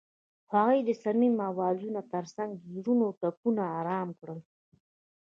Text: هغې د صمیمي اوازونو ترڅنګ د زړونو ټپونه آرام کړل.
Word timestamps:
هغې 0.53 0.79
د 0.83 0.89
صمیمي 1.03 1.41
اوازونو 1.51 2.01
ترڅنګ 2.13 2.49
د 2.55 2.63
زړونو 2.75 3.05
ټپونه 3.19 3.63
آرام 3.79 4.09
کړل. 4.19 4.39